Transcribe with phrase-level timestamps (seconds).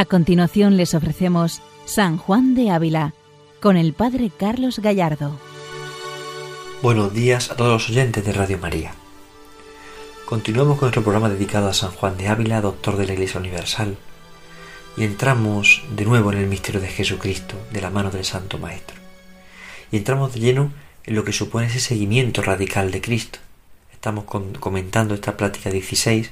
[0.00, 3.12] A continuación les ofrecemos San Juan de Ávila
[3.60, 5.38] con el Padre Carlos Gallardo.
[6.80, 8.94] Buenos días a todos los oyentes de Radio María.
[10.24, 13.98] Continuamos con nuestro programa dedicado a San Juan de Ávila, doctor de la Iglesia Universal,
[14.96, 18.96] y entramos de nuevo en el misterio de Jesucristo, de la mano del Santo Maestro.
[19.92, 20.72] Y entramos de lleno
[21.04, 23.38] en lo que supone ese seguimiento radical de Cristo.
[23.92, 26.30] Estamos comentando esta plática 16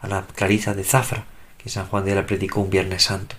[0.00, 1.26] a la Clarisa de Zafra,
[1.62, 3.36] que San Juan de Ávila predicó un Viernes Santo.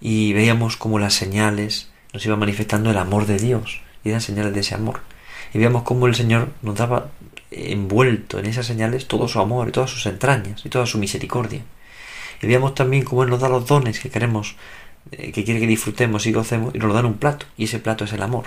[0.00, 4.54] Y veíamos cómo las señales nos iban manifestando el amor de Dios, y eran señales
[4.54, 5.00] de ese amor.
[5.52, 7.10] Y veíamos cómo el Señor nos daba
[7.50, 11.62] envuelto en esas señales todo su amor y todas sus entrañas y toda su misericordia.
[12.42, 14.56] Y veamos también cómo Él nos da los dones que queremos,
[15.12, 17.78] eh, que quiere que disfrutemos y gocemos, y nos lo dan un plato, y ese
[17.78, 18.46] plato es el amor.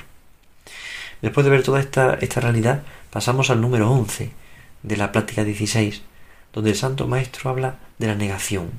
[1.21, 4.31] Después de ver toda esta, esta realidad, pasamos al número 11
[4.81, 6.01] de la plática 16,
[6.53, 8.71] donde el Santo Maestro habla de la negación,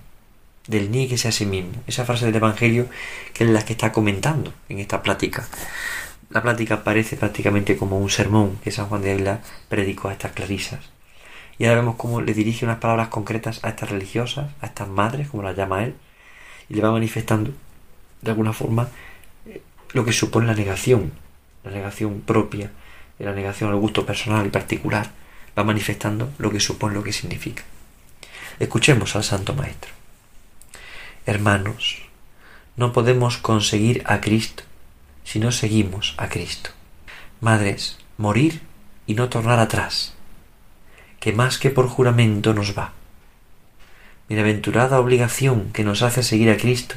[0.67, 2.87] del nieguese a sí mismo, esa frase del Evangelio
[3.35, 5.47] que es la que está comentando en esta plática.
[6.31, 10.33] La plática parece prácticamente como un sermón que San Juan de Ávila predicó a estas
[10.33, 10.81] clarisas.
[11.59, 15.29] Y ahora vemos cómo le dirige unas palabras concretas a estas religiosas, a estas madres,
[15.29, 15.95] como las llama él,
[16.69, 17.53] y le va manifestando
[18.23, 18.89] de alguna forma
[19.93, 21.13] lo que supone la negación,
[21.63, 22.73] la negación propia,
[23.19, 25.11] la negación al gusto personal y particular,
[25.59, 27.63] va manifestando lo que supone, lo que significa.
[28.59, 29.93] Escuchemos al Santo Maestro.
[31.27, 32.03] Hermanos,
[32.77, 34.65] no podemos conseguir a Cristo
[35.25, 36.71] si no seguimos a Cristo.
[37.41, 38.61] Madres, morir
[39.07, 40.15] y no tornar atrás
[41.25, 42.93] que más que por juramento nos va.
[44.29, 46.97] Bienaventurada obligación que nos hace seguir a Cristo,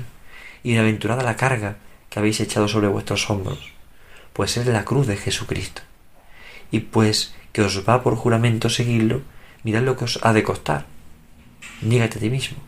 [0.63, 1.77] y bienaventurada la carga
[2.09, 3.71] que habéis echado sobre vuestros hombros,
[4.33, 5.81] pues es la cruz de Jesucristo.
[6.71, 9.25] Y pues que os va por juramento seguirlo,
[9.65, 10.85] mirad lo que os ha de costar.
[11.81, 12.61] Niégate a ti mismo.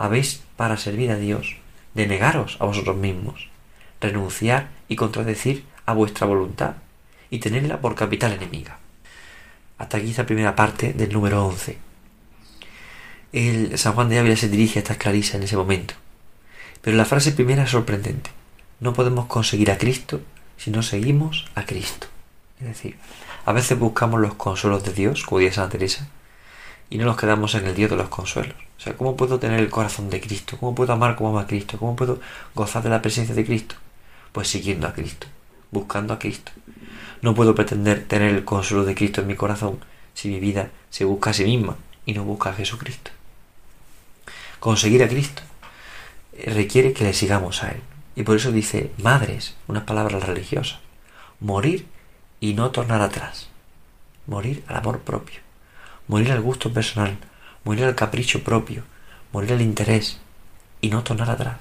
[0.00, 1.60] Habéis para servir a Dios
[1.92, 3.52] de negaros a vosotros mismos,
[4.00, 6.80] renunciar y contradecir a vuestra voluntad,
[7.28, 8.80] y tenerla por capital enemiga.
[9.76, 11.76] Hasta aquí esta primera parte del número 11.
[13.34, 15.92] El San Juan de Ávila se dirige a estas clarisas en ese momento.
[16.80, 18.30] Pero la frase primera es sorprendente.
[18.80, 20.22] No podemos conseguir a Cristo
[20.56, 22.06] si no seguimos a Cristo.
[22.58, 22.96] Es decir,
[23.44, 26.08] a veces buscamos los consuelos de Dios, como dice Santa Teresa,
[26.90, 28.54] y no nos quedamos en el Dios de los consuelos.
[28.78, 30.56] O sea, ¿cómo puedo tener el corazón de Cristo?
[30.58, 31.78] ¿Cómo puedo amar como ama a Cristo?
[31.78, 32.20] ¿Cómo puedo
[32.54, 33.76] gozar de la presencia de Cristo?
[34.32, 35.26] Pues siguiendo a Cristo,
[35.70, 36.52] buscando a Cristo.
[37.20, 39.78] No puedo pretender tener el consuelo de Cristo en mi corazón
[40.14, 43.10] si mi vida se busca a sí misma y no busca a Jesucristo.
[44.60, 45.42] Conseguir a Cristo
[46.46, 47.80] requiere que le sigamos a Él.
[48.14, 50.80] Y por eso dice, madres, unas palabras religiosas,
[51.40, 51.86] morir
[52.42, 53.48] y no tornar atrás.
[54.26, 55.38] Morir al amor propio,
[56.08, 57.16] morir al gusto personal,
[57.62, 58.82] morir al capricho propio,
[59.32, 60.20] morir al interés
[60.80, 61.58] y no tornar atrás.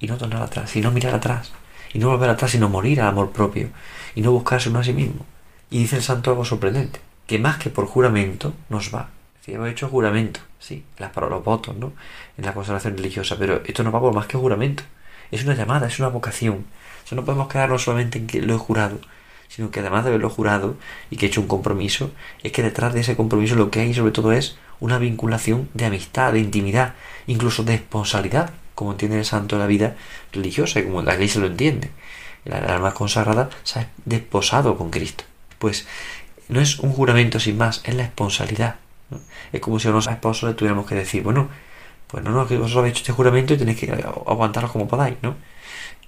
[0.00, 1.52] Y no tornar atrás, y no mirar atrás,
[1.92, 3.68] y no volver atrás, sino morir al amor propio,
[4.16, 5.24] y no buscarse uno a sí mismo.
[5.70, 9.10] Y dice el santo algo sorprendente, que más que por juramento nos va.
[9.44, 11.92] Si hemos hecho juramento, sí, las para los votos, ¿no?
[12.36, 14.82] En la consagración religiosa, pero esto no va por más que juramento.
[15.30, 16.66] Es una llamada, es una vocación.
[17.12, 18.98] No podemos quedarnos solamente en que lo he jurado,
[19.48, 20.76] sino que además de haberlo jurado
[21.10, 22.10] y que he hecho un compromiso,
[22.42, 25.86] es que detrás de ese compromiso lo que hay sobre todo es una vinculación de
[25.86, 26.94] amistad, de intimidad,
[27.26, 29.96] incluso de responsabilidad, como entiende el santo la vida
[30.32, 31.90] religiosa y como la iglesia lo entiende
[32.44, 35.24] el alma consagrada se ha desposado con Cristo.
[35.58, 35.86] Pues
[36.48, 38.76] no es un juramento sin más, es la responsabilidad.
[39.52, 41.48] Es como si a unos esposos le tuviéramos que decir, bueno,
[42.06, 45.16] pues no, no, que vosotros habéis hecho este juramento y tenéis que aguantarlo como podáis,
[45.22, 45.36] ¿no?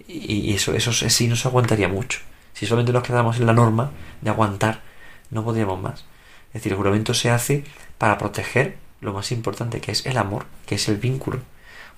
[0.07, 2.21] Y eso, eso sí nos aguantaría mucho.
[2.55, 3.91] Si solamente nos quedamos en la norma
[4.21, 4.81] de aguantar,
[5.31, 6.05] no podríamos más.
[6.49, 7.65] Es decir, el juramento se hace
[7.99, 11.41] para proteger lo más importante que es el amor, que es el vínculo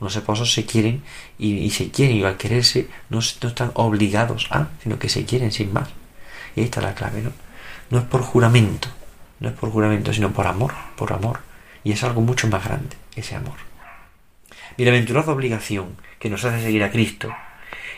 [0.03, 1.05] unos esposos se quieren
[1.38, 5.53] y, se quieren y al quererse no, no, están obligados a, sino que se quieren
[5.53, 5.88] sin más.
[6.56, 7.31] Y ahí está la clave, ¿no?
[7.88, 8.88] No es por juramento,
[9.38, 11.38] no es por juramento, sino por amor, por amor.
[11.85, 13.55] Y es algo mucho más grande, ese amor.
[14.77, 17.32] Bienaventurada obligación que nos hace seguir a Cristo,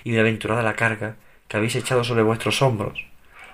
[0.04, 1.16] y bienaventurada la carga
[1.48, 3.06] que habéis echado sobre vuestros hombros,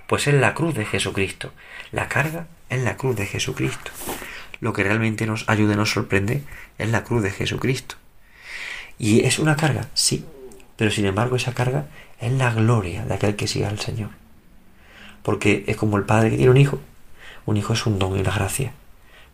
[0.07, 1.53] pues es la cruz de Jesucristo.
[1.93, 3.93] La carga es la cruz de Jesucristo.
[4.61, 6.43] Lo que realmente nos ayuda y nos sorprende
[6.79, 7.97] es la cruz de Jesucristo.
[8.99, 10.25] Y es una carga, sí,
[10.77, 11.87] pero sin embargo esa carga
[12.21, 14.11] es la gloria de aquel que siga al Señor.
[15.23, 16.81] Porque es como el padre que tiene un hijo.
[17.47, 18.73] Un hijo es un don y una gracia.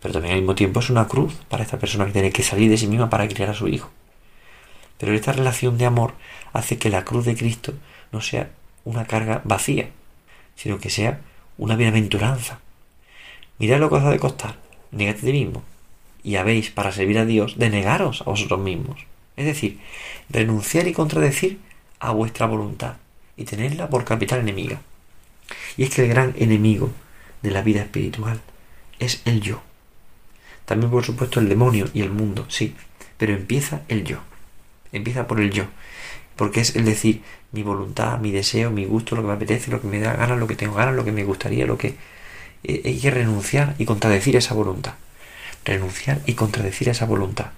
[0.01, 2.71] Pero también al mismo tiempo es una cruz para esta persona que tiene que salir
[2.71, 3.91] de sí misma para criar a su hijo.
[4.99, 6.15] Pero esta relación de amor
[6.53, 7.75] hace que la cruz de Cristo
[8.13, 8.51] no sea
[8.85, 9.91] una carga vacía,
[10.55, 11.21] sino que sea
[11.59, 12.61] una bienaventuranza.
[13.59, 14.57] Mira lo que os ha de costar,
[14.91, 15.63] negate de mismo
[16.27, 19.07] y habéis para servir a Dios de negaros a vosotros mismos.
[19.37, 19.79] Es decir,
[20.29, 21.61] renunciar y contradecir
[22.01, 22.97] a vuestra voluntad
[23.37, 24.81] y tenerla por capital enemiga.
[25.77, 26.91] Y es que el gran enemigo
[27.43, 28.41] de la vida espiritual
[28.99, 29.63] es el yo.
[30.65, 32.75] También, por supuesto, el demonio y el mundo, sí,
[33.19, 34.19] pero empieza el yo.
[34.91, 35.67] Empieza por el yo.
[36.37, 37.23] Porque es el decir
[37.53, 40.39] mi voluntad, mi deseo, mi gusto, lo que me apetece, lo que me da ganas,
[40.39, 41.97] lo que tengo ganas, lo que me gustaría, lo que...
[42.65, 44.95] Eh, hay que renunciar y contradecir esa voluntad.
[45.65, 47.53] Renunciar y contradecir esa voluntad.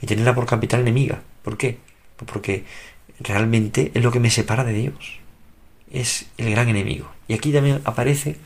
[0.00, 1.22] Y tenerla por capital enemiga.
[1.42, 1.78] ¿Por qué?
[2.16, 2.64] Pues porque
[3.20, 5.20] realmente es lo que me separa de Dios.
[5.90, 7.10] Es el gran enemigo.
[7.28, 8.36] Y aquí también aparece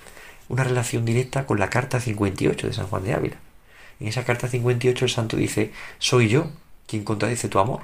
[0.48, 3.36] una relación directa con la carta 58 de San Juan de Ávila.
[4.00, 6.50] En esa carta 58 el santo dice, soy yo
[6.86, 7.80] quien contradice tu amor.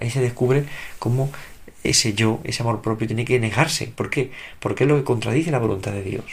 [0.00, 0.64] Ahí se descubre
[0.98, 1.30] cómo
[1.84, 3.86] ese yo, ese amor propio tiene que negarse.
[3.86, 4.30] ¿Por qué?
[4.60, 6.24] Porque es lo que contradice la voluntad de Dios.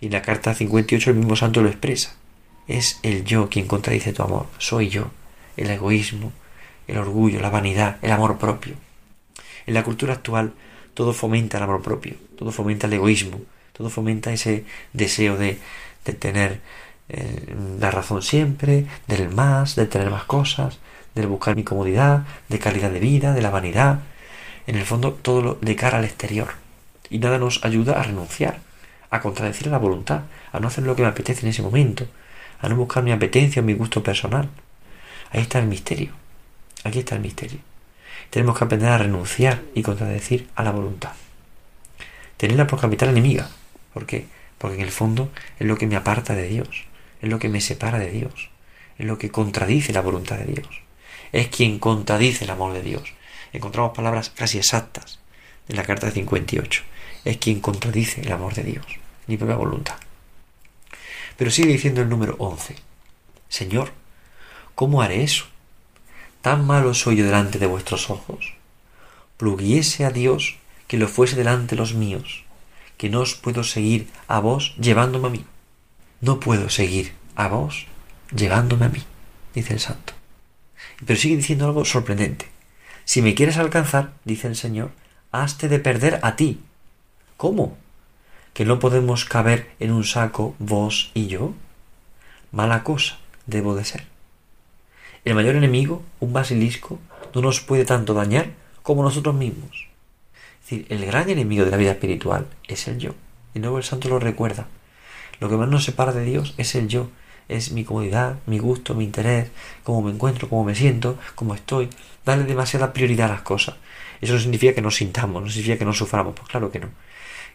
[0.00, 2.14] Y en la carta 58 el mismo santo lo expresa.
[2.66, 4.46] Es el yo quien contradice tu amor.
[4.58, 5.10] Soy yo.
[5.56, 6.32] El egoísmo,
[6.86, 8.74] el orgullo, la vanidad, el amor propio.
[9.66, 10.52] En la cultura actual
[10.94, 13.40] todo fomenta el amor propio, todo fomenta el egoísmo,
[13.72, 15.58] todo fomenta ese deseo de,
[16.04, 16.60] de tener
[17.08, 20.80] eh, la razón siempre, del más, de tener más cosas,
[21.20, 24.00] de buscar mi comodidad, de calidad de vida, de la vanidad.
[24.66, 26.48] En el fondo, todo lo de cara al exterior.
[27.10, 28.58] Y nada nos ayuda a renunciar,
[29.10, 30.22] a contradecir la voluntad,
[30.52, 32.06] a no hacer lo que me apetece en ese momento,
[32.60, 34.48] a no buscar mi apetencia o mi gusto personal.
[35.30, 36.10] Ahí está el misterio.
[36.84, 37.60] Aquí está el misterio.
[38.30, 41.12] Tenemos que aprender a renunciar y contradecir a la voluntad.
[42.36, 43.48] Tenerla por capital enemiga.
[43.94, 44.26] ¿Por qué?
[44.58, 46.88] Porque en el fondo es lo que me aparta de Dios
[47.20, 48.50] es lo que me separa de Dios,
[48.98, 50.68] es lo que contradice la voluntad de Dios,
[51.32, 53.14] es quien contradice el amor de Dios.
[53.52, 55.18] Encontramos palabras casi exactas
[55.68, 56.82] en la carta 58.
[57.24, 58.86] Es quien contradice el amor de Dios,
[59.26, 59.96] mi propia voluntad.
[61.36, 62.76] Pero sigue diciendo el número 11.
[63.48, 63.92] Señor,
[64.74, 65.46] ¿cómo haré eso?
[66.42, 68.54] ¿Tan malo soy yo delante de vuestros ojos?
[69.36, 72.44] Pluguiese a Dios que lo fuese delante de los míos,
[72.96, 75.44] que no os puedo seguir a vos llevándome a mí
[76.20, 77.86] no puedo seguir a vos
[78.34, 79.02] llevándome a mí,
[79.54, 80.17] dice el santo.
[81.04, 82.46] Pero sigue diciendo algo sorprendente.
[83.04, 84.90] Si me quieres alcanzar, dice el Señor,
[85.32, 86.60] haste de perder a ti.
[87.36, 87.76] ¿Cómo?
[88.52, 91.54] ¿Que no podemos caber en un saco vos y yo?
[92.50, 94.04] Mala cosa debo de ser.
[95.24, 96.98] El mayor enemigo, un basilisco,
[97.34, 98.50] no nos puede tanto dañar
[98.82, 99.88] como nosotros mismos.
[100.60, 103.14] Es decir, el gran enemigo de la vida espiritual es el yo.
[103.54, 104.68] Y luego el santo lo recuerda.
[105.40, 107.10] Lo que más nos separa de Dios es el yo,
[107.48, 109.50] es mi comodidad, mi gusto, mi interés,
[109.84, 111.88] cómo me encuentro, cómo me siento, cómo estoy.
[112.24, 113.76] Darle demasiada prioridad a las cosas.
[114.20, 116.88] Eso no significa que no sintamos, no significa que no suframos, pues claro que no.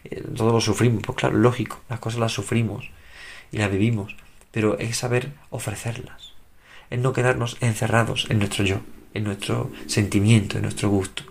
[0.04, 2.90] Eh, todos lo sufrimos, pues claro, lógico, las cosas las sufrimos
[3.52, 4.16] y las vivimos,
[4.50, 6.32] pero es saber ofrecerlas,
[6.90, 8.80] es no quedarnos encerrados en nuestro yo,
[9.14, 11.24] en nuestro sentimiento, en nuestro gusto.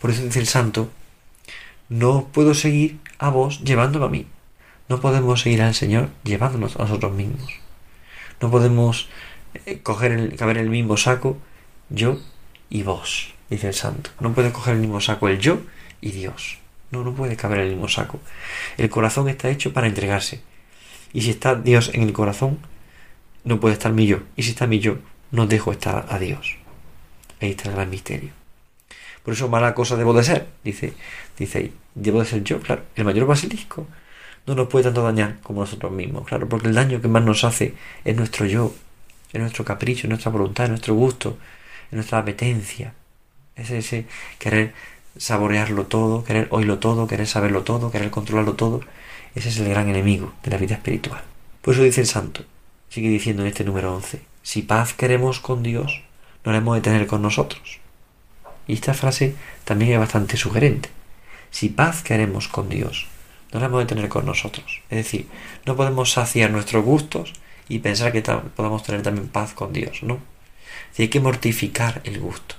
[0.00, 0.90] Por eso dice el santo,
[1.88, 4.26] no puedo seguir a vos llevándolo a mí.
[4.88, 7.50] No podemos seguir al Señor llevándonos a nosotros mismos.
[8.40, 9.08] No podemos
[9.66, 11.38] eh, coger el, caber el mismo saco
[11.88, 12.18] yo
[12.68, 14.10] y vos, dice el santo.
[14.20, 15.60] No puede coger el mismo saco el yo
[16.00, 16.58] y Dios.
[16.90, 18.20] No, no puede caber el mismo saco.
[18.76, 20.42] El corazón está hecho para entregarse.
[21.12, 22.58] Y si está Dios en el corazón,
[23.44, 24.20] no puede estar mi yo.
[24.36, 24.98] Y si está mi yo,
[25.30, 26.56] no dejo estar a Dios.
[27.40, 28.30] Ahí está el gran misterio.
[29.22, 30.92] Por eso mala cosa debo de ser, dice,
[31.38, 31.72] dice.
[31.94, 33.86] Debo de ser yo, claro, el mayor basilisco
[34.46, 37.44] no nos puede tanto dañar como nosotros mismos, claro, porque el daño que más nos
[37.44, 37.74] hace
[38.04, 38.74] es nuestro yo,
[39.32, 41.38] es nuestro capricho, es nuestra voluntad, es nuestro gusto,
[41.88, 42.94] es nuestra apetencia,
[43.56, 44.06] es ese
[44.38, 44.74] querer
[45.16, 48.80] saborearlo todo, querer oírlo todo, querer saberlo todo, querer controlarlo todo.
[49.34, 51.22] Ese es el gran enemigo de la vida espiritual.
[51.62, 52.44] Por eso dice el santo,
[52.88, 56.02] sigue diciendo en este número 11, si paz queremos con Dios,
[56.44, 57.80] no la hemos de tener con nosotros.
[58.66, 59.34] Y esta frase
[59.64, 60.88] también es bastante sugerente.
[61.50, 63.06] Si paz queremos con Dios,
[63.54, 64.82] no la hemos de tener con nosotros.
[64.90, 65.28] Es decir,
[65.64, 67.32] no podemos saciar nuestros gustos
[67.68, 70.18] y pensar que podamos tener también paz con Dios, ¿no?
[70.98, 72.56] hay que mortificar el gusto,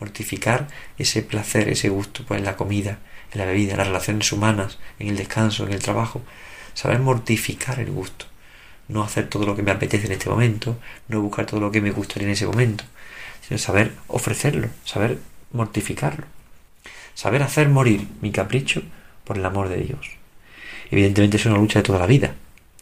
[0.00, 2.98] mortificar ese placer, ese gusto, pues en la comida,
[3.32, 6.22] en la bebida, en las relaciones humanas, en el descanso, en el trabajo,
[6.74, 8.26] saber mortificar el gusto,
[8.88, 10.78] no hacer todo lo que me apetece en este momento,
[11.08, 12.84] no buscar todo lo que me gustaría en ese momento,
[13.46, 15.18] sino saber ofrecerlo, saber
[15.52, 16.26] mortificarlo,
[17.14, 18.82] saber hacer morir mi capricho
[19.24, 20.17] por el amor de Dios.
[20.90, 22.34] Evidentemente es una lucha de toda la vida,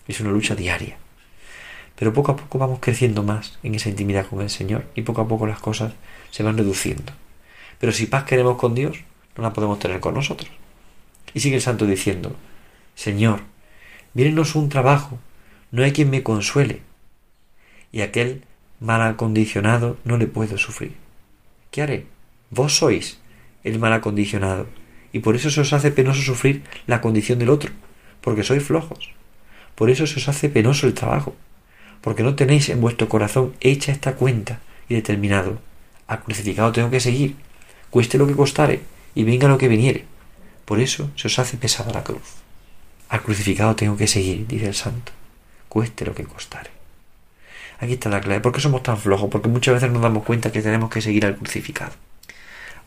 [0.06, 0.96] es una lucha diaria.
[1.96, 5.22] Pero poco a poco vamos creciendo más en esa intimidad con el Señor y poco
[5.22, 5.94] a poco las cosas
[6.30, 7.12] se van reduciendo.
[7.78, 8.98] Pero si paz queremos con Dios,
[9.36, 10.50] no la podemos tener con nosotros.
[11.34, 12.36] Y sigue el santo diciendo,
[12.94, 13.40] Señor,
[14.14, 15.18] mírenos un trabajo,
[15.70, 16.82] no hay quien me consuele.
[17.92, 18.42] y aquel
[18.78, 20.94] mal acondicionado no le puedo sufrir.
[21.70, 22.06] ¿Qué haré?
[22.50, 23.18] Vos sois
[23.64, 24.66] el mal acondicionado,
[25.12, 27.70] y por eso se os hace penoso sufrir la condición del otro,
[28.26, 29.14] porque sois flojos.
[29.76, 31.36] Por eso se os hace penoso el trabajo,
[32.00, 35.60] porque no tenéis en vuestro corazón hecha esta cuenta y determinado.
[36.08, 37.36] Al crucificado tengo que seguir,
[37.88, 38.80] cueste lo que costare,
[39.14, 40.06] y venga lo que viniere.
[40.64, 42.42] Por eso se os hace pesada la cruz.
[43.10, 45.12] Al crucificado tengo que seguir, dice el santo,
[45.68, 46.70] cueste lo que costare.
[47.78, 48.40] Aquí está la clave.
[48.40, 49.30] ¿Por qué somos tan flojos?
[49.30, 51.92] Porque muchas veces nos damos cuenta que tenemos que seguir al crucificado.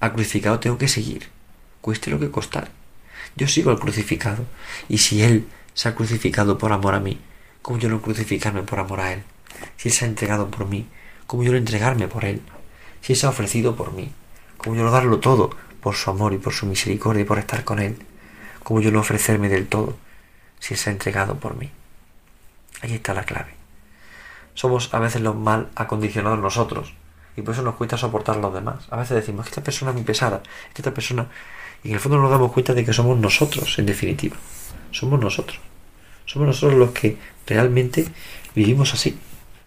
[0.01, 1.29] Al crucificado tengo que seguir,
[1.79, 2.78] cueste lo que costare.
[3.35, 4.45] Yo sigo al crucificado,
[4.87, 7.19] y si Él se ha crucificado por amor a mí,
[7.61, 9.23] ¿cómo yo no crucificarme por amor a Él?
[9.77, 10.87] Si Él se ha entregado por mí,
[11.27, 12.41] ¿cómo yo no entregarme por Él?
[13.01, 14.11] Si Él se ha ofrecido por mí,
[14.57, 17.63] ¿cómo yo no darlo todo por su amor y por su misericordia y por estar
[17.63, 17.97] con Él?
[18.63, 19.97] ¿Cómo yo no ofrecerme del todo
[20.59, 21.69] si Él se ha entregado por mí?
[22.81, 23.59] Ahí está la clave
[24.59, 26.93] somos a veces los mal acondicionados nosotros
[27.37, 28.87] y por eso nos cuesta soportar a los demás.
[28.89, 30.43] A veces decimos esta persona es muy pesada,
[30.75, 31.27] esta persona...
[31.83, 34.35] Y en el fondo nos damos cuenta de que somos nosotros, en definitiva.
[34.91, 35.59] Somos nosotros.
[36.25, 37.17] Somos nosotros los que
[37.47, 38.07] realmente
[38.55, 39.17] vivimos así.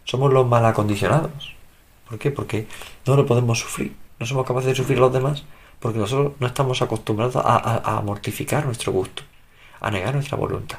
[0.05, 1.55] Somos los mal acondicionados.
[2.09, 2.31] ¿Por qué?
[2.31, 2.67] Porque
[3.07, 3.95] no lo podemos sufrir.
[4.19, 5.45] No somos capaces de sufrir a los demás
[5.81, 9.25] porque nosotros no estamos acostumbrados a mortificar nuestro gusto,
[9.81, 10.79] a negar nuestra voluntad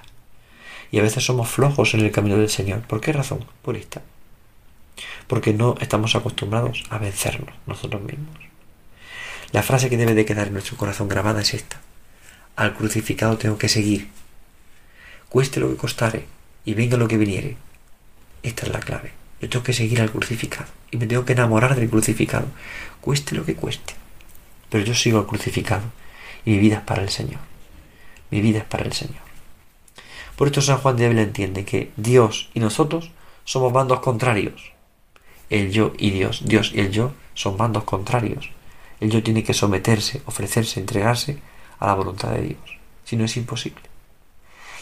[0.94, 2.82] y a veces somos flojos en el camino del Señor.
[2.84, 3.44] ¿Por qué razón?
[3.64, 4.04] Por esta.
[5.26, 8.53] Porque no estamos acostumbrados a vencernos nosotros mismos.
[9.54, 11.80] La frase que debe de quedar en nuestro corazón grabada es esta.
[12.56, 14.10] Al crucificado tengo que seguir.
[15.30, 16.26] Cueste lo que costare
[16.66, 17.56] y venga lo que viniere.
[18.42, 19.12] Esta es la clave.
[19.40, 22.48] Yo tengo que seguir al crucificado y me tengo que enamorar del crucificado.
[23.00, 23.94] Cueste lo que cueste.
[24.72, 25.84] Pero yo sigo al crucificado
[26.46, 27.40] y mi vida es para el Señor.
[28.32, 29.22] Mi vida es para el Señor.
[30.36, 33.12] Por esto San Juan de Ávila entiende que Dios y nosotros
[33.44, 34.72] somos bandos contrarios.
[35.52, 38.50] El yo y Dios, Dios y el yo son bandos contrarios.
[39.04, 41.38] El yo tiene que someterse, ofrecerse, entregarse
[41.78, 42.80] a la voluntad de Dios.
[43.04, 43.82] Si no es imposible.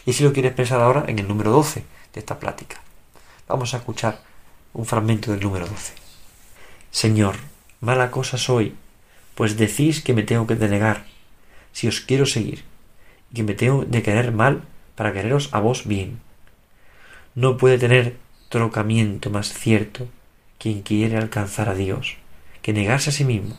[0.05, 2.79] Y así lo quiere expresar ahora en el número 12 de esta plática.
[3.47, 4.21] Vamos a escuchar
[4.73, 5.93] un fragmento del número 12.
[6.91, 7.37] Señor,
[7.79, 8.75] mala cosa soy,
[9.33, 11.07] pues decís que me tengo que denegar,
[11.73, 12.63] si os quiero seguir,
[13.31, 14.61] y que me tengo de querer mal
[14.93, 16.21] para quereros a vos bien.
[17.33, 18.17] No puede tener
[18.49, 20.07] trocamiento más cierto
[20.59, 22.17] quien quiere alcanzar a Dios
[22.61, 23.57] que negarse a sí mismo,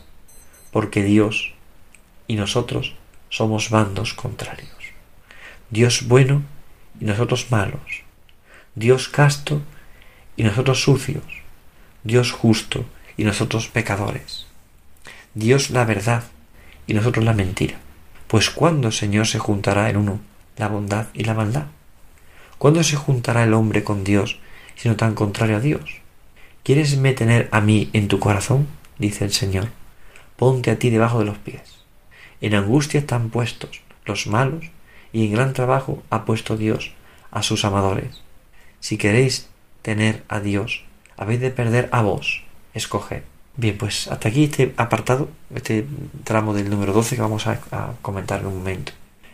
[0.72, 1.52] porque Dios
[2.26, 2.94] y nosotros
[3.28, 4.70] somos bandos contrarios.
[5.70, 6.42] Dios bueno
[7.00, 8.02] y nosotros malos.
[8.74, 9.62] Dios casto
[10.36, 11.24] y nosotros sucios.
[12.02, 12.84] Dios justo
[13.16, 14.46] y nosotros pecadores.
[15.34, 16.24] Dios la verdad
[16.86, 17.78] y nosotros la mentira.
[18.26, 20.20] Pues ¿cuándo, Señor, se juntará en uno
[20.56, 21.66] la bondad y la maldad.
[22.58, 24.38] ¿Cuándo se juntará el hombre con Dios,
[24.76, 26.00] sino tan contrario a Dios?
[26.62, 28.68] ¿Quieres me tener a mí en tu corazón?
[28.98, 29.81] dice el Señor.
[30.42, 31.62] Ponte a ti debajo de los pies.
[32.40, 34.64] En angustia están puestos los malos,
[35.12, 36.90] y en gran trabajo ha puesto Dios
[37.30, 38.22] a sus amadores.
[38.80, 39.50] Si queréis
[39.82, 40.84] tener a Dios,
[41.16, 42.42] habéis de perder a vos.
[42.74, 43.22] Escoged.
[43.56, 45.86] Bien, pues hasta aquí este apartado, este
[46.24, 47.60] tramo del número 12 que vamos a,
[48.02, 48.90] comentar en un momento.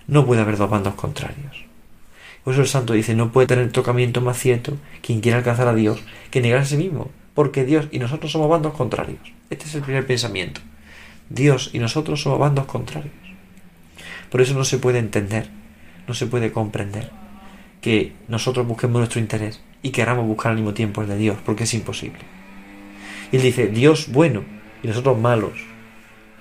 [0.08, 1.64] No puede haber dos bandos contrarios.
[2.44, 5.74] Por eso el santo dice, no puede tener tocamiento más cierto quien quiera alcanzar a
[5.74, 9.22] Dios que negarse a sí mismo, porque Dios y nosotros somos bandos contrarios.
[9.48, 10.60] Este es el primer pensamiento.
[11.28, 13.12] Dios y nosotros somos bandos contrarios.
[14.30, 15.48] Por eso no se puede entender,
[16.06, 17.10] no se puede comprender
[17.80, 21.64] que nosotros busquemos nuestro interés y queramos buscar al mismo tiempo el de Dios, porque
[21.64, 22.20] es imposible.
[23.30, 24.44] Y él dice, Dios bueno
[24.82, 25.52] y nosotros malos,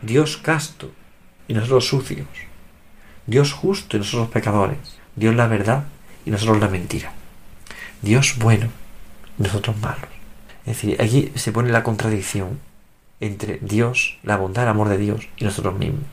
[0.01, 0.91] Dios casto
[1.47, 2.27] y nosotros sucios,
[3.25, 4.97] Dios justo y nosotros pecadores.
[5.15, 5.85] Dios la verdad
[6.25, 7.11] y nosotros la mentira.
[8.01, 8.69] Dios bueno
[9.37, 10.09] y nosotros malos.
[10.65, 12.59] Es decir, aquí se pone la contradicción
[13.19, 16.05] entre Dios, la bondad, el amor de Dios y nosotros mismos.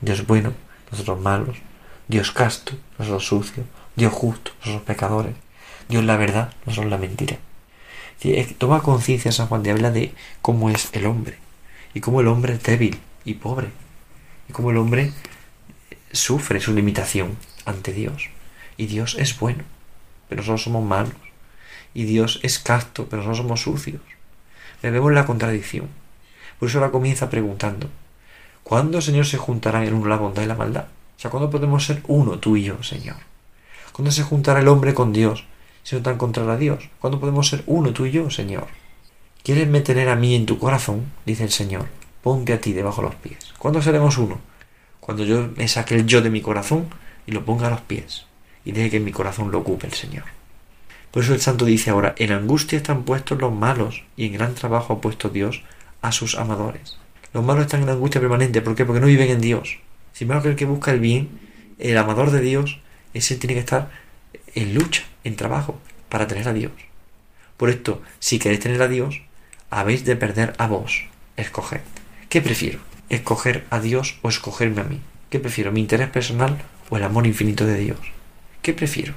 [0.00, 0.52] Dios bueno,
[0.90, 1.56] nosotros malos.
[2.08, 3.66] Dios casto, nosotros sucios.
[3.96, 5.34] Dios justo, nosotros pecadores.
[5.88, 7.38] Dios la verdad, nosotros la mentira.
[8.58, 11.38] toma conciencia San Juan de habla de cómo es el hombre
[11.94, 13.68] y cómo el hombre es débil y pobre
[14.48, 15.12] y cómo el hombre
[16.12, 18.30] sufre su limitación ante Dios.
[18.76, 19.64] Y Dios es bueno,
[20.28, 21.14] pero nosotros somos malos.
[21.94, 24.00] Y Dios es casto, pero nosotros somos sucios.
[24.82, 25.88] Vemos la contradicción.
[26.62, 27.88] Por eso ahora comienza preguntando,
[28.62, 30.84] ¿cuándo, Señor, se juntarán en uno la bondad y la maldad?
[31.16, 33.16] O sea, ¿cuándo podemos ser uno, tú y yo, Señor?
[33.90, 35.44] ¿Cuándo se juntará el hombre con Dios,
[35.82, 36.88] si no tan contrario a Dios?
[37.00, 38.68] ¿Cuándo podemos ser uno, tú y yo, Señor?
[39.42, 41.06] ¿Quieres tener a mí en tu corazón?
[41.26, 41.86] Dice el Señor.
[42.22, 43.52] Ponte a ti debajo de los pies.
[43.58, 44.38] ¿Cuándo seremos uno?
[45.00, 46.86] cuando yo me saque el yo de mi corazón
[47.26, 48.26] y lo ponga a los pies
[48.64, 50.26] y deje que mi corazón lo ocupe el Señor.
[51.10, 54.54] Por eso el santo dice ahora, en angustia están puestos los malos y en gran
[54.54, 55.64] trabajo ha puesto Dios
[56.02, 56.98] a sus amadores.
[57.32, 58.84] Los malos están en angustia permanente, ¿por qué?
[58.84, 59.78] Porque no viven en Dios.
[60.12, 61.30] Sin embargo, el que busca el bien,
[61.78, 62.80] el amador de Dios,
[63.14, 63.90] ese tiene que estar
[64.54, 65.78] en lucha, en trabajo,
[66.08, 66.72] para tener a Dios.
[67.56, 69.22] Por esto, si queréis tener a Dios,
[69.70, 71.06] habéis de perder a vos.
[71.36, 71.80] Escoged.
[72.28, 72.80] ¿Qué prefiero?
[73.08, 75.00] ¿Escoger a Dios o escogerme a mí?
[75.30, 75.72] ¿Qué prefiero?
[75.72, 77.98] ¿Mi interés personal o el amor infinito de Dios?
[78.60, 79.14] ¿Qué prefiero?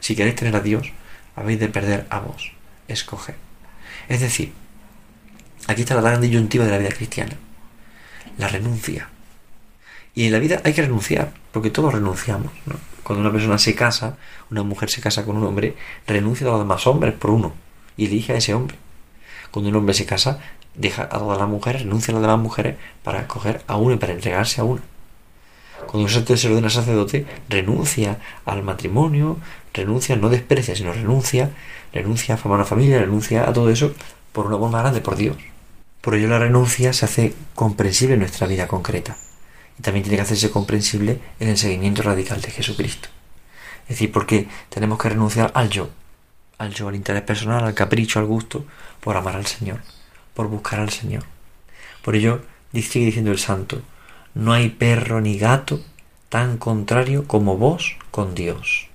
[0.00, 0.92] Si queréis tener a Dios,
[1.34, 2.52] habéis de perder a vos.
[2.88, 3.34] Escoger.
[4.08, 4.52] Es decir,
[5.66, 7.36] aquí está la gran disyuntiva de la vida cristiana.
[8.38, 9.08] La renuncia.
[10.14, 12.50] Y en la vida hay que renunciar, porque todos renunciamos.
[13.02, 14.16] Cuando una persona se casa,
[14.50, 17.52] una mujer se casa con un hombre, renuncia a los demás hombres por uno
[17.96, 18.76] y elige a ese hombre.
[19.50, 20.40] Cuando un hombre se casa,
[20.74, 23.98] deja a todas las mujeres, renuncia a las demás mujeres para escoger a uno y
[23.98, 24.80] para entregarse a uno.
[25.86, 29.38] Cuando un sacerdote se ordena sacerdote, renuncia al matrimonio,
[29.72, 31.50] renuncia, no desprecia, sino renuncia,
[31.92, 33.94] renuncia a formar una familia, renuncia a todo eso
[34.32, 35.36] por un amor más grande, por Dios.
[36.06, 39.16] Por ello la renuncia se hace comprensible en nuestra vida concreta.
[39.76, 43.08] Y también tiene que hacerse comprensible en el seguimiento radical de Jesucristo.
[43.82, 45.90] Es decir, porque tenemos que renunciar al yo,
[46.58, 48.64] al yo, al interés personal, al capricho, al gusto,
[49.00, 49.80] por amar al Señor,
[50.32, 51.24] por buscar al Señor.
[52.02, 52.40] Por ello,
[52.72, 53.82] sigue diciendo el santo,
[54.32, 55.80] no hay perro ni gato
[56.28, 58.86] tan contrario como vos con Dios.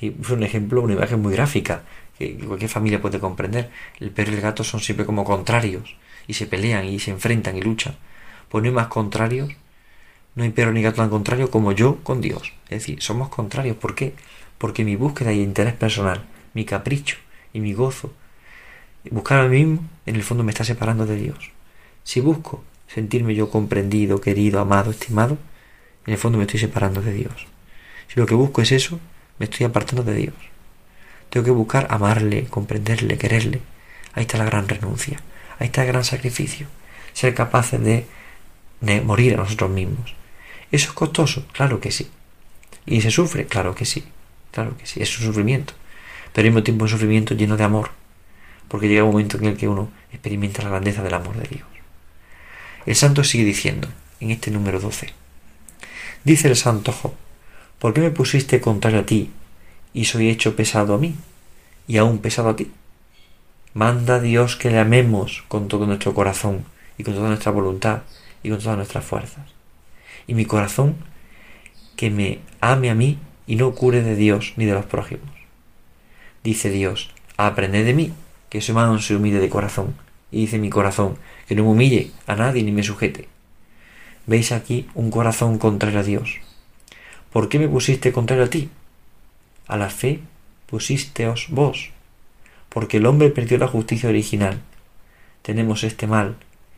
[0.00, 1.84] Y es un ejemplo, una imagen muy gráfica,
[2.18, 3.70] que cualquier familia puede comprender.
[4.00, 5.94] El perro y el gato son siempre como contrarios,
[6.26, 7.96] y se pelean y se enfrentan y luchan.
[8.48, 9.50] Pues no hay más contrarios,
[10.34, 12.52] no hay perro ni gato tan contrario como yo con Dios.
[12.64, 13.76] Es decir, somos contrarios.
[13.76, 14.14] ¿Por qué?
[14.58, 16.24] Porque mi búsqueda y interés personal,
[16.54, 17.16] mi capricho
[17.52, 18.12] y mi gozo,
[19.10, 21.50] buscar a mí mismo, en el fondo me está separando de Dios.
[22.04, 25.38] Si busco sentirme yo comprendido, querido, amado, estimado,
[26.06, 27.46] en el fondo me estoy separando de Dios.
[28.08, 28.98] Si lo que busco es eso,
[29.38, 30.34] me estoy apartando de Dios.
[31.30, 33.60] Tengo que buscar amarle, comprenderle, quererle.
[34.14, 35.20] Ahí está la gran renuncia,
[35.60, 36.66] ahí está el gran sacrificio.
[37.12, 38.06] Ser capaces de,
[38.80, 40.14] de morir a nosotros mismos.
[40.72, 41.46] ¿Eso es costoso?
[41.52, 42.10] Claro que sí.
[42.86, 43.46] ¿Y se sufre?
[43.46, 44.04] Claro que sí.
[44.50, 45.00] Claro que sí.
[45.00, 45.74] Es un sufrimiento.
[46.32, 47.90] Pero al mismo tiempo un sufrimiento lleno de amor.
[48.68, 51.66] Porque llega un momento en el que uno experimenta la grandeza del amor de Dios.
[52.86, 53.88] El santo sigue diciendo,
[54.20, 55.12] en este número 12,
[56.24, 57.12] dice el santo Job,
[57.78, 59.30] ¿por qué me pusiste contrario a ti
[59.92, 61.14] y soy hecho pesado a mí
[61.86, 62.70] y aún pesado a ti?
[63.72, 66.64] Manda Dios que le amemos con todo nuestro corazón
[66.98, 68.02] y con toda nuestra voluntad
[68.42, 69.46] y con todas nuestras fuerzas.
[70.26, 70.96] Y mi corazón
[71.96, 75.28] que me ame a mí y no cure de Dios ni de los prójimos.
[76.42, 78.12] Dice Dios, aprended de mí,
[78.48, 79.94] que soy manso y humilde de corazón.
[80.32, 83.28] Y dice mi corazón, que no me humille a nadie ni me sujete.
[84.26, 86.38] Veis aquí un corazón contrario a Dios.
[87.32, 88.70] ¿Por qué me pusiste contrario a ti?
[89.66, 90.20] A la fe
[90.66, 91.90] pusísteos vos,
[92.70, 94.60] porque el hombre perdió la justicia original.
[95.42, 96.36] Tenemos este mal,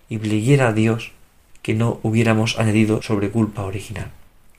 [0.09, 1.13] y pleguiera a Dios
[1.63, 4.11] que no hubiéramos añadido sobre culpa original.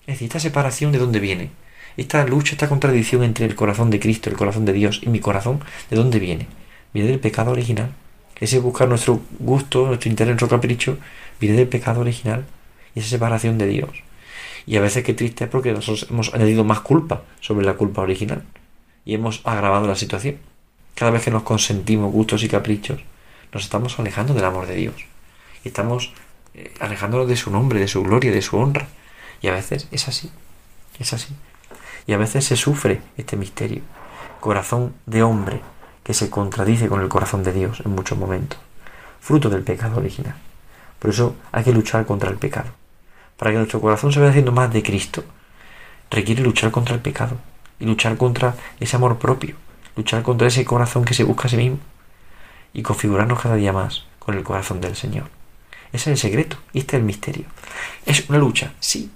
[0.08, 1.50] Es decir, esta separación de dónde viene.
[1.98, 5.20] Esta lucha, esta contradicción entre el corazón de Cristo, el corazón de Dios y mi
[5.20, 6.48] corazón, ¿de dónde viene?
[6.94, 7.92] Viene del pecado original
[8.44, 10.98] ese buscar nuestro gusto, nuestro interés, nuestro capricho,
[11.40, 12.46] viene del pecado original
[12.94, 14.04] y esa separación de Dios.
[14.66, 18.02] Y a veces qué triste es porque nosotros hemos añadido más culpa sobre la culpa
[18.02, 18.44] original
[19.06, 20.38] y hemos agravado la situación.
[20.96, 23.00] Cada vez que nos consentimos gustos y caprichos,
[23.52, 24.96] nos estamos alejando del amor de Dios.
[25.64, 26.14] Y estamos
[26.54, 28.88] eh, alejándonos de su nombre, de su gloria, de su honra.
[29.42, 30.32] Y a veces es así,
[31.00, 31.34] es así.
[32.06, 33.82] Y a veces se sufre este misterio.
[34.40, 35.62] Corazón de hombre
[36.04, 38.60] que se contradice con el corazón de Dios en muchos momentos,
[39.20, 40.36] fruto del pecado original.
[41.00, 42.70] Por eso hay que luchar contra el pecado.
[43.38, 45.24] Para que nuestro corazón se vaya haciendo más de Cristo,
[46.12, 47.38] requiere luchar contra el pecado
[47.80, 49.56] y luchar contra ese amor propio,
[49.96, 51.80] luchar contra ese corazón que se busca a sí mismo
[52.74, 55.30] y configurarnos cada día más con el corazón del Señor.
[55.92, 57.46] Ese es el secreto y este es el misterio.
[58.06, 59.12] Es una lucha, sí,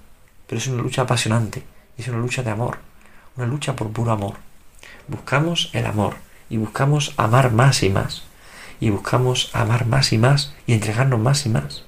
[0.46, 1.64] pero es una lucha apasionante,
[1.96, 2.78] es una lucha de amor,
[3.36, 4.34] una lucha por puro amor.
[5.08, 6.14] Buscamos el amor,
[6.50, 8.22] y buscamos amar más y más,
[8.80, 11.84] y buscamos amar más y más y entregarnos más y más.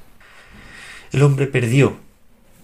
[1.12, 1.96] El hombre perdió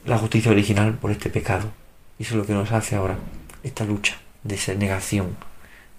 [0.04, 1.70] la justicia original por este pecado,
[2.18, 3.16] y eso es lo que nos hace ahora,
[3.62, 5.36] esta lucha de esa negación,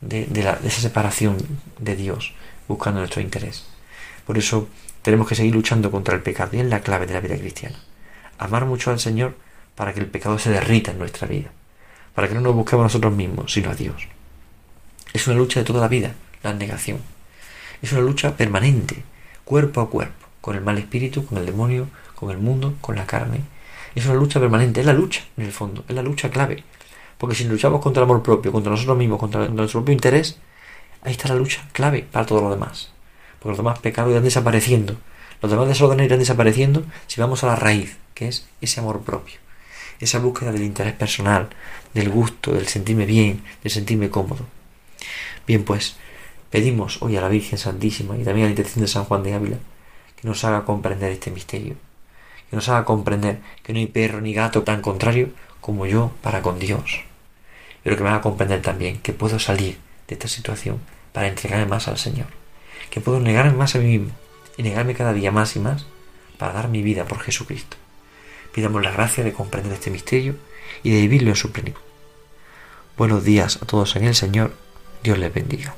[0.01, 1.37] de, de esa separación
[1.79, 2.33] de Dios,
[2.67, 3.65] buscando nuestro interés.
[4.25, 4.67] Por eso
[5.01, 7.79] tenemos que seguir luchando contra el pecado, y es la clave de la vida cristiana.
[8.37, 9.35] Amar mucho al Señor
[9.75, 11.49] para que el pecado se derrita en nuestra vida,
[12.13, 14.07] para que no nos busquemos nosotros mismos, sino a Dios.
[15.13, 16.99] Es una lucha de toda la vida, la negación.
[17.81, 19.03] Es una lucha permanente,
[19.45, 23.05] cuerpo a cuerpo, con el mal espíritu, con el demonio, con el mundo, con la
[23.05, 23.41] carne.
[23.95, 26.63] Es una lucha permanente, es la lucha, en el fondo, es la lucha clave
[27.17, 30.37] Porque si luchamos contra el amor propio, contra nosotros mismos, contra nuestro propio interés,
[31.01, 32.91] ahí está la lucha clave para todo lo demás.
[33.39, 34.97] Porque los demás pecados irán desapareciendo.
[35.41, 39.35] Los demás desórdenes irán desapareciendo si vamos a la raíz, que es ese amor propio.
[39.99, 41.49] Esa búsqueda del interés personal,
[41.93, 44.45] del gusto, del sentirme bien, del sentirme cómodo.
[45.47, 45.95] Bien, pues,
[46.49, 49.33] pedimos hoy a la Virgen Santísima y también a la intención de San Juan de
[49.33, 49.57] Ávila
[50.19, 51.75] que nos haga comprender este misterio,
[52.49, 55.29] que nos haga comprender que no hay perro ni gato tan contrario
[55.61, 57.01] como yo para con Dios,
[57.87, 59.77] pero que me haga comprender también que puedo salir
[60.09, 60.81] de esta situación
[61.13, 62.27] para entregarme más al Señor,
[62.89, 64.11] que puedo negarme más a mí mismo
[64.57, 65.85] y negarme cada día más y más
[66.37, 67.77] para dar mi vida por Jesucristo.
[68.53, 70.35] Pidamos la gracia de comprender este misterio
[70.83, 71.79] y de vivirlo en su plenitud.
[72.97, 74.53] Buenos días a todos en el Señor,
[75.01, 75.73] Dios les bendiga.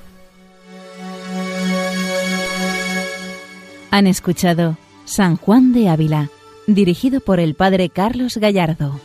[3.91, 6.31] Han escuchado San Juan de Ávila,
[6.65, 8.99] dirigido por el Padre Carlos Gallardo.